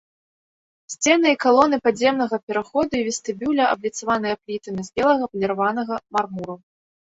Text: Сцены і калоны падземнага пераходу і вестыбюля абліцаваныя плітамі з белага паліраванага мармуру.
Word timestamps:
Сцены 0.93 1.27
і 1.33 1.37
калоны 1.45 1.77
падземнага 1.89 2.41
пераходу 2.49 2.93
і 3.01 3.03
вестыбюля 3.09 3.63
абліцаваныя 3.77 4.35
плітамі 4.43 4.81
з 4.91 4.99
белага 4.99 5.23
паліраванага 5.33 6.05
мармуру. 6.17 6.61